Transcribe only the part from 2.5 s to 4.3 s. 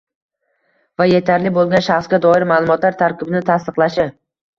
ma’lumotlar tarkibini tasdiqlashi;